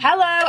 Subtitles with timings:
[0.00, 0.48] Hello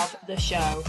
[0.00, 0.82] of the show.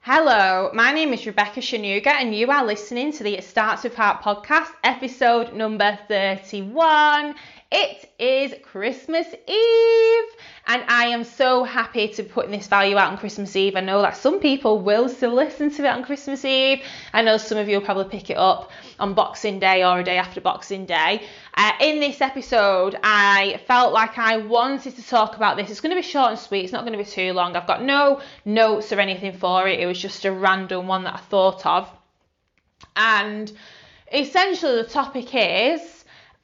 [0.00, 3.94] Hello, my name is Rebecca Shanuga, and you are listening to the It Starts with
[3.94, 7.34] Heart podcast, episode number 31.
[7.74, 10.24] It is Christmas Eve,
[10.66, 13.76] and I am so happy to be putting this value out on Christmas Eve.
[13.76, 16.84] I know that some people will still listen to it on Christmas Eve.
[17.14, 20.04] I know some of you will probably pick it up on Boxing Day or a
[20.04, 21.22] day after Boxing Day.
[21.54, 25.70] Uh, in this episode, I felt like I wanted to talk about this.
[25.70, 27.56] It's going to be short and sweet, it's not going to be too long.
[27.56, 31.14] I've got no notes or anything for it, it was just a random one that
[31.14, 31.90] I thought of.
[32.96, 33.50] And
[34.12, 35.91] essentially, the topic is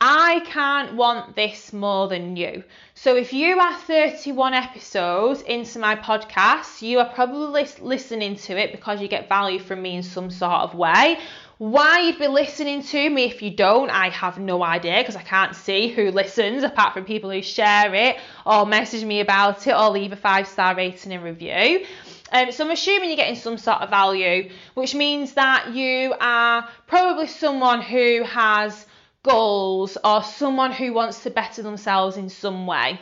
[0.00, 2.62] I can't want this more than you.
[2.94, 8.70] So if you are 31 episodes into my podcast, you are probably listening to it
[8.70, 11.18] because you get value from me in some sort of way.
[11.58, 15.22] Why you'd be listening to me if you don't, I have no idea because I
[15.22, 19.74] can't see who listens apart from people who share it or message me about it
[19.74, 21.84] or leave a five star rating and review.
[22.30, 26.68] Um, so I'm assuming you're getting some sort of value, which means that you are
[26.86, 28.86] probably someone who has
[29.22, 33.00] goals or someone who wants to better themselves in some way.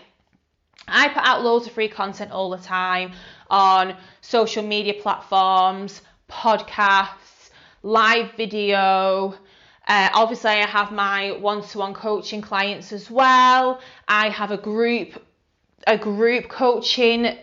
[0.88, 3.12] I put out loads of free content all the time
[3.50, 6.00] on social media platforms,
[6.30, 7.50] podcasts,
[7.82, 9.34] live video.
[9.88, 13.80] Uh, obviously, I have my one-to-one coaching clients as well.
[14.08, 15.22] I have a group,
[15.86, 17.36] a group coaching.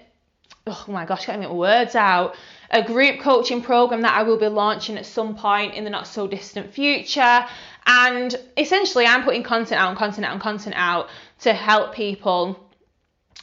[0.65, 2.35] Oh my gosh, getting my words out.
[2.71, 6.07] A group coaching program that I will be launching at some point in the not
[6.07, 7.45] so distant future.
[7.85, 11.09] And essentially, I'm putting content out and content out and content out
[11.41, 12.57] to help people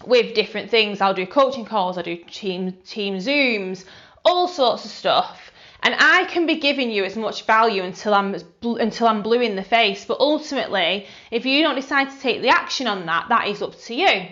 [0.06, 1.02] with different things.
[1.02, 3.84] I'll do coaching calls, I'll do team team zooms,
[4.24, 5.52] all sorts of stuff.
[5.82, 9.56] And I can be giving you as much value until I'm until I'm blue in
[9.56, 10.06] the face.
[10.06, 13.78] But ultimately, if you don't decide to take the action on that, that is up
[13.82, 14.28] to you.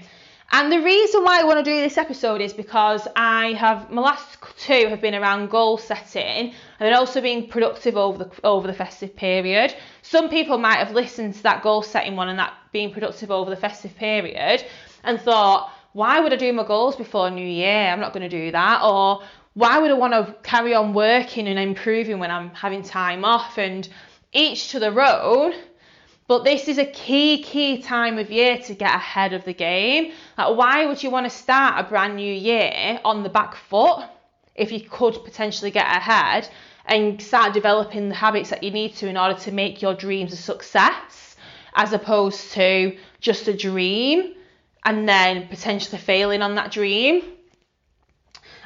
[0.50, 4.00] And the reason why I want to do this episode is because I have my
[4.00, 8.66] last two have been around goal setting and then also being productive over the over
[8.66, 9.74] the festive period.
[10.00, 13.50] Some people might have listened to that goal setting one and that being productive over
[13.50, 14.64] the festive period
[15.04, 17.88] and thought, why would I do my goals before New Year?
[17.88, 18.82] I'm not going to do that.
[18.82, 19.22] Or
[19.52, 23.58] why would I want to carry on working and improving when I'm having time off?
[23.58, 23.86] And
[24.32, 25.52] each to their own.
[26.28, 30.12] But this is a key, key time of year to get ahead of the game.
[30.36, 34.04] Like, why would you want to start a brand new year on the back foot
[34.54, 36.46] if you could potentially get ahead
[36.84, 40.34] and start developing the habits that you need to in order to make your dreams
[40.34, 41.34] a success
[41.74, 44.34] as opposed to just a dream
[44.84, 47.22] and then potentially failing on that dream?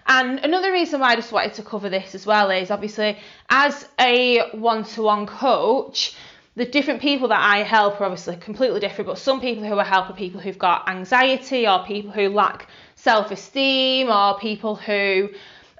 [0.06, 3.18] And another reason why I just wanted to cover this as well is obviously
[3.48, 6.16] as a one to one coach,
[6.54, 9.84] the different people that I help are obviously completely different, but some people who I
[9.84, 15.30] help are people who've got anxiety or people who lack self esteem or people who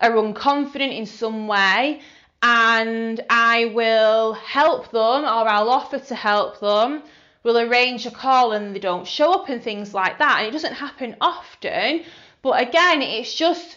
[0.00, 2.00] are unconfident in some way.
[2.43, 7.03] And I will help them or I'll offer to help them.
[7.44, 10.38] We'll arrange a call and they don't show up and things like that.
[10.38, 12.03] And it doesn't happen often,
[12.41, 13.77] but again, it's just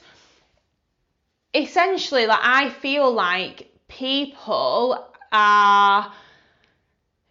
[1.53, 6.11] essentially like I feel like people are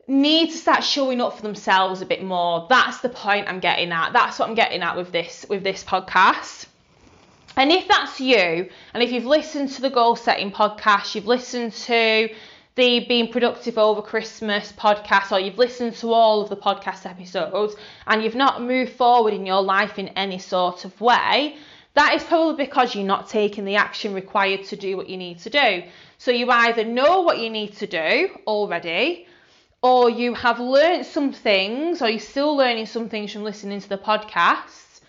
[0.06, 2.66] need to start showing up for themselves a bit more.
[2.68, 4.12] That's the point I'm getting at.
[4.12, 6.66] That's what I'm getting at with this with this podcast.
[7.56, 11.72] And if that's you, and if you've listened to the goal setting podcast, you've listened
[11.72, 12.28] to
[12.74, 17.76] the being productive over Christmas podcast, or you've listened to all of the podcast episodes,
[18.08, 21.56] and you've not moved forward in your life in any sort of way,
[21.94, 25.38] that is probably because you're not taking the action required to do what you need
[25.38, 25.84] to do.
[26.18, 29.28] So you either know what you need to do already,
[29.84, 33.88] or you have learned some things, or you're still learning some things from listening to
[33.90, 35.00] the podcast,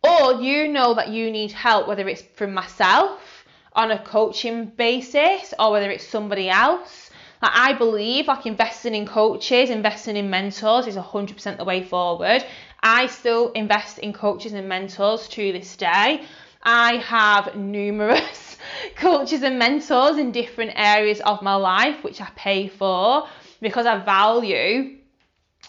[0.00, 5.52] or you know that you need help, whether it's from myself on a coaching basis
[5.58, 7.10] or whether it's somebody else.
[7.42, 12.44] Like I believe like investing in coaches, investing in mentors is 100% the way forward.
[12.80, 16.22] I still invest in coaches and mentors to this day.
[16.62, 18.56] I have numerous
[18.94, 23.26] coaches and mentors in different areas of my life which I pay for
[23.62, 24.98] because I value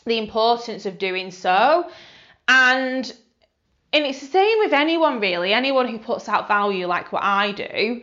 [0.06, 1.90] the importance of doing so.
[2.48, 3.14] And
[3.94, 7.52] and it's the same with anyone really, anyone who puts out value like what I
[7.52, 8.02] do.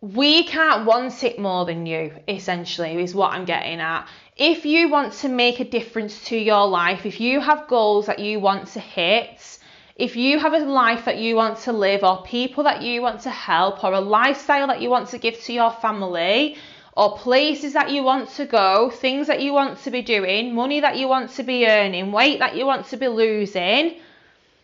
[0.00, 4.08] We can't want it more than you, essentially, is what I'm getting at.
[4.36, 8.18] If you want to make a difference to your life, if you have goals that
[8.18, 9.58] you want to hit,
[9.94, 13.20] if you have a life that you want to live, or people that you want
[13.22, 16.56] to help, or a lifestyle that you want to give to your family,
[16.96, 20.80] or places that you want to go, things that you want to be doing, money
[20.80, 23.96] that you want to be earning, weight that you want to be losing,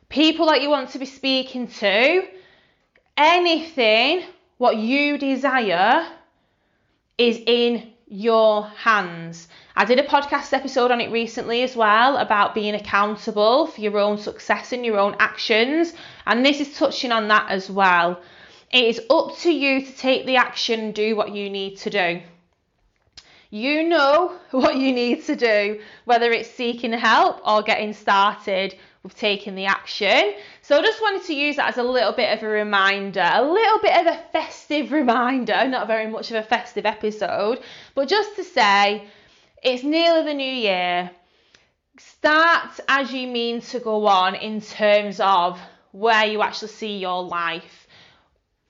[0.08, 2.26] people that you want to be speaking to,
[3.16, 4.22] anything,
[4.56, 6.06] what you desire
[7.18, 9.48] is in your hands.
[9.76, 13.98] I did a podcast episode on it recently as well about being accountable for your
[13.98, 15.92] own success and your own actions,
[16.26, 18.20] and this is touching on that as well.
[18.72, 22.22] It is up to you to take the action do what you need to do.
[23.50, 29.14] You know what you need to do, whether it's seeking help or getting started with
[29.14, 30.32] taking the action.
[30.62, 33.42] So I just wanted to use that as a little bit of a reminder, a
[33.42, 37.60] little bit of a festive reminder, not very much of a festive episode,
[37.94, 39.06] but just to say
[39.62, 41.10] it's nearly the new year.
[41.98, 45.60] Start as you mean to go on in terms of
[45.90, 47.81] where you actually see your life.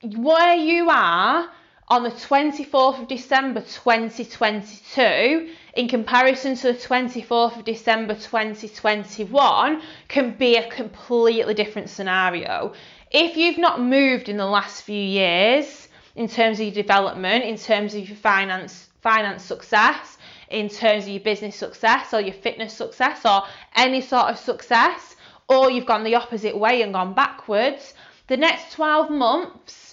[0.02, 1.48] Where you are
[1.86, 10.32] on the 24th of December 2022 in comparison to the 24th of December 2021 can
[10.32, 12.72] be a completely different scenario.
[13.12, 17.56] If you've not moved in the last few years in terms of your development, in
[17.56, 20.18] terms of your finance finance success,
[20.50, 23.44] in terms of your business success or your fitness success or
[23.76, 25.14] any sort of success,
[25.48, 27.94] or you've gone the opposite way and gone backwards,
[28.26, 29.91] the next 12 months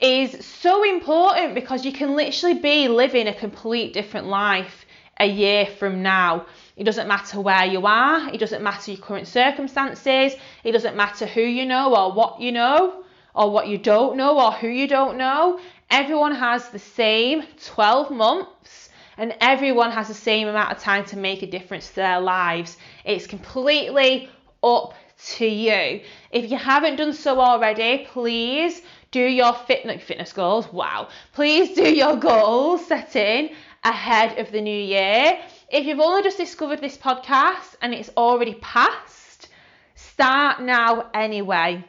[0.00, 4.86] is so important because you can literally be living a complete different life
[5.18, 6.46] a year from now.
[6.76, 11.26] It doesn't matter where you are, it doesn't matter your current circumstances, it doesn't matter
[11.26, 13.04] who you know or what you know
[13.34, 15.60] or what you don't know or who you don't know.
[15.90, 18.88] Everyone has the same 12 months
[19.18, 22.78] and everyone has the same amount of time to make a difference to their lives.
[23.04, 24.30] It's completely
[24.62, 24.94] up
[25.36, 26.00] to you.
[26.30, 28.80] If you haven't done so already, please
[29.10, 30.72] do your fitness fitness goals.
[30.72, 31.08] Wow.
[31.32, 33.50] Please do your goal setting
[33.82, 35.38] ahead of the new year.
[35.68, 39.48] If you've only just discovered this podcast and it's already passed,
[39.94, 41.84] start now anyway.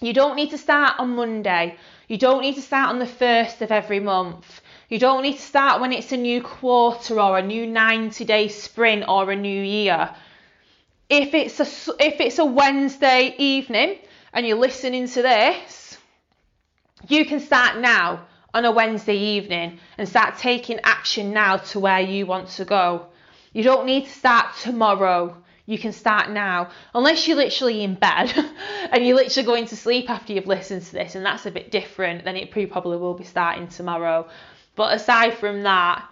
[0.00, 1.76] You don't need to start on Monday.
[2.08, 4.60] You don't need to start on the first of every month.
[4.88, 8.48] You don't need to start when it's a new quarter or a new 90 day
[8.48, 10.10] sprint or a new year.
[11.08, 13.98] If it's a, if it's a Wednesday evening
[14.32, 15.79] and you're listening to this,
[17.08, 22.00] you can start now on a Wednesday evening and start taking action now to where
[22.00, 23.06] you want to go.
[23.52, 25.36] You don't need to start tomorrow.
[25.66, 28.32] You can start now, unless you're literally in bed
[28.90, 31.70] and you're literally going to sleep after you've listened to this, and that's a bit
[31.70, 32.24] different.
[32.24, 34.28] Then it probably will be starting tomorrow.
[34.74, 36.08] But aside from that,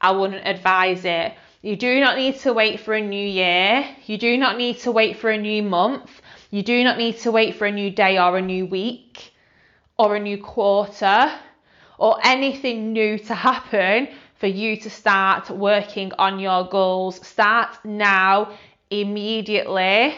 [0.00, 1.34] I wouldn't advise it.
[1.62, 3.88] You do not need to wait for a new year.
[4.06, 6.10] You do not need to wait for a new month.
[6.50, 9.32] You do not need to wait for a new day or a new week
[9.98, 11.32] or a new quarter
[11.98, 17.26] or anything new to happen for you to start working on your goals.
[17.26, 18.52] Start now,
[18.90, 20.14] immediately,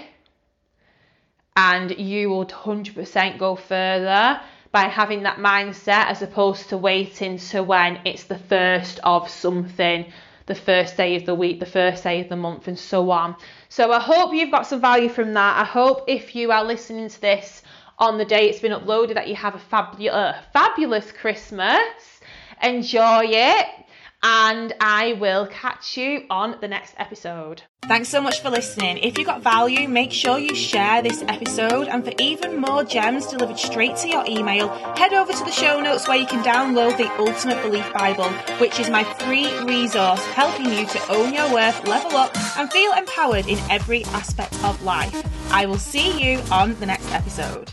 [1.56, 4.40] and you will 100% go further
[4.72, 10.12] by having that mindset as opposed to waiting to when it's the first of something,
[10.46, 13.34] the first day of the week, the first day of the month, and so on.
[13.68, 15.58] So I hope you've got some value from that.
[15.58, 17.62] I hope if you are listening to this
[18.00, 21.78] on the day it's been uploaded that you have a fabu- uh, fabulous Christmas.
[22.62, 23.66] Enjoy it
[24.22, 27.62] and I will catch you on the next episode.
[27.82, 28.98] Thanks so much for listening.
[28.98, 31.88] If you got value, make sure you share this episode.
[31.88, 35.80] And for even more gems delivered straight to your email, head over to the show
[35.80, 38.28] notes where you can download the Ultimate Belief Bible,
[38.58, 42.92] which is my free resource helping you to own your worth, level up, and feel
[42.92, 45.26] empowered in every aspect of life.
[45.50, 47.72] I will see you on the next episode.